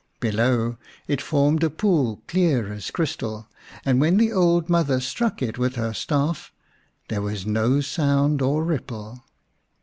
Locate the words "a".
1.63-1.69